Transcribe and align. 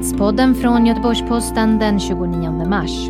Nyhetspodden 0.00 0.54
från 0.54 0.86
Göteborgs-Posten 0.86 1.78
den 1.78 2.00
29 2.00 2.50
mars. 2.68 3.08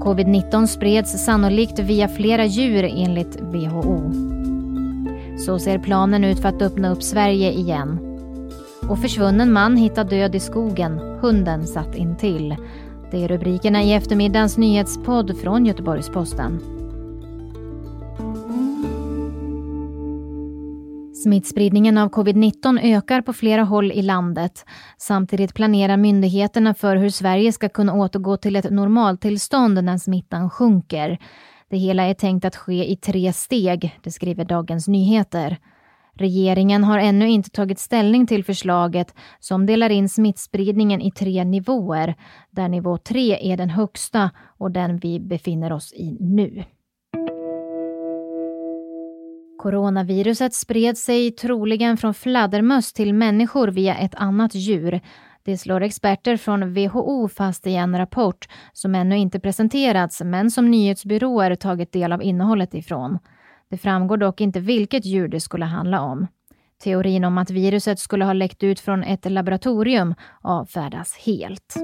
Covid-19 0.00 0.66
spreds 0.66 1.24
sannolikt 1.24 1.78
via 1.78 2.08
flera 2.08 2.44
djur 2.44 2.84
enligt 2.84 3.40
WHO. 3.40 4.12
Så 5.38 5.58
ser 5.58 5.78
planen 5.78 6.24
ut 6.24 6.40
för 6.40 6.48
att 6.48 6.62
öppna 6.62 6.92
upp 6.92 7.02
Sverige 7.02 7.52
igen. 7.52 7.98
Och 8.88 8.98
försvunnen 8.98 9.52
man 9.52 9.76
hittad 9.76 10.04
död 10.04 10.34
i 10.34 10.40
skogen. 10.40 10.98
Hunden 11.20 11.66
satt 11.66 11.94
intill. 11.94 12.56
Det 13.10 13.24
är 13.24 13.28
rubrikerna 13.28 13.82
i 13.82 13.92
eftermiddagens 13.92 14.58
nyhetspodd 14.58 15.38
från 15.40 15.66
Göteborgs-Posten. 15.66 16.60
Smittspridningen 21.24 21.98
av 21.98 22.10
covid-19 22.10 22.80
ökar 22.82 23.22
på 23.22 23.32
flera 23.32 23.62
håll 23.62 23.92
i 23.92 24.02
landet. 24.02 24.64
Samtidigt 24.98 25.54
planerar 25.54 25.96
myndigheterna 25.96 26.74
för 26.74 26.96
hur 26.96 27.10
Sverige 27.10 27.52
ska 27.52 27.68
kunna 27.68 27.94
återgå 27.94 28.36
till 28.36 28.56
ett 28.56 28.70
normaltillstånd 28.70 29.84
när 29.84 29.98
smittan 29.98 30.50
sjunker. 30.50 31.18
Det 31.70 31.76
hela 31.76 32.02
är 32.02 32.14
tänkt 32.14 32.44
att 32.44 32.56
ske 32.56 32.90
i 32.92 32.96
tre 32.96 33.32
steg, 33.32 33.98
det 34.02 34.10
skriver 34.10 34.44
Dagens 34.44 34.88
Nyheter. 34.88 35.56
Regeringen 36.14 36.84
har 36.84 36.98
ännu 36.98 37.28
inte 37.28 37.50
tagit 37.50 37.78
ställning 37.78 38.26
till 38.26 38.44
förslaget 38.44 39.14
som 39.40 39.66
delar 39.66 39.90
in 39.90 40.08
smittspridningen 40.08 41.00
i 41.00 41.10
tre 41.10 41.44
nivåer, 41.44 42.14
där 42.50 42.68
nivå 42.68 42.98
tre 42.98 43.52
är 43.52 43.56
den 43.56 43.70
högsta 43.70 44.30
och 44.58 44.70
den 44.70 44.98
vi 44.98 45.20
befinner 45.20 45.72
oss 45.72 45.92
i 45.92 46.16
nu. 46.20 46.64
Coronaviruset 49.64 50.54
spred 50.54 50.98
sig 50.98 51.30
troligen 51.30 51.96
från 51.96 52.14
fladdermöss 52.14 52.92
till 52.92 53.14
människor 53.14 53.68
via 53.68 53.94
ett 53.94 54.14
annat 54.14 54.54
djur. 54.54 55.00
Det 55.44 55.58
slår 55.58 55.80
experter 55.80 56.36
från 56.36 56.74
WHO 56.74 57.28
fast 57.28 57.66
i 57.66 57.74
en 57.74 57.98
rapport 57.98 58.48
som 58.72 58.94
ännu 58.94 59.16
inte 59.16 59.40
presenterats 59.40 60.22
men 60.24 60.50
som 60.50 60.70
nyhetsbyråer 60.70 61.54
tagit 61.54 61.92
del 61.92 62.12
av 62.12 62.22
innehållet 62.22 62.74
ifrån. 62.74 63.18
Det 63.70 63.76
framgår 63.76 64.16
dock 64.16 64.40
inte 64.40 64.60
vilket 64.60 65.04
djur 65.04 65.28
det 65.28 65.40
skulle 65.40 65.64
handla 65.64 66.00
om. 66.00 66.26
Teorin 66.82 67.24
om 67.24 67.38
att 67.38 67.50
viruset 67.50 67.98
skulle 67.98 68.24
ha 68.24 68.32
läckt 68.32 68.62
ut 68.62 68.80
från 68.80 69.04
ett 69.04 69.30
laboratorium 69.30 70.14
avfärdas 70.40 71.16
helt. 71.26 71.74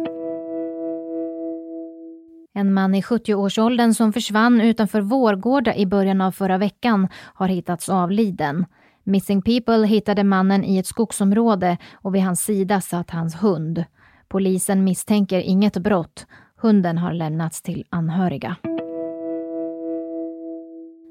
En 2.55 2.75
man 2.75 2.95
i 2.95 3.01
70-årsåldern 3.01 3.95
som 3.95 4.13
försvann 4.13 4.61
utanför 4.61 5.01
Vårgårda 5.01 5.75
i 5.75 5.87
början 5.87 6.21
av 6.21 6.33
förra 6.33 6.59
veckan 6.59 7.09
har 7.15 7.49
hittats 7.49 7.89
avliden. 7.89 8.67
Missing 9.05 9.43
People 9.43 9.87
hittade 9.87 10.25
mannen 10.25 10.65
i 10.65 10.79
ett 10.79 10.87
skogsområde 10.87 11.79
och 11.93 12.15
vid 12.15 12.23
hans 12.23 12.45
sida 12.45 12.81
satt 12.81 13.11
hans 13.11 13.43
hund. 13.43 13.85
Polisen 14.29 14.85
misstänker 14.85 15.41
inget 15.41 15.77
brott. 15.77 16.27
Hunden 16.57 16.99
har 16.99 17.13
lämnats 17.13 17.63
till 17.63 17.85
anhöriga. 17.91 18.57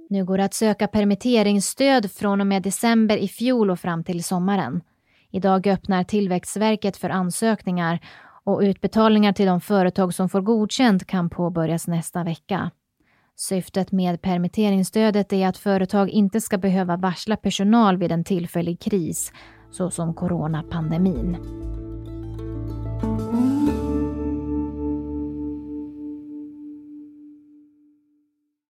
Nu 0.09 0.25
går 0.25 0.37
det 0.37 0.43
att 0.43 0.53
söka 0.53 0.87
permitteringsstöd 0.87 2.11
från 2.11 2.41
och 2.41 2.47
med 2.47 2.63
december 2.63 3.17
i 3.17 3.27
fjol 3.27 3.71
och 3.71 3.79
fram 3.79 4.03
till 4.03 4.23
sommaren. 4.23 4.81
Idag 5.31 5.67
öppnar 5.67 6.03
Tillväxtverket 6.03 6.97
för 6.97 7.09
ansökningar 7.09 7.99
och 8.43 8.59
utbetalningar 8.61 9.33
till 9.33 9.45
de 9.45 9.61
företag 9.61 10.13
som 10.13 10.29
får 10.29 10.41
godkänt 10.41 11.07
kan 11.07 11.29
påbörjas 11.29 11.87
nästa 11.87 12.23
vecka. 12.23 12.71
Syftet 13.35 13.91
med 13.91 14.21
permitteringsstödet 14.21 15.33
är 15.33 15.47
att 15.47 15.57
företag 15.57 16.09
inte 16.09 16.41
ska 16.41 16.57
behöva 16.57 16.97
varsla 16.97 17.37
personal 17.37 17.97
vid 17.97 18.11
en 18.11 18.23
tillfällig 18.23 18.79
kris, 18.79 19.31
såsom 19.71 20.13
coronapandemin. 20.13 21.58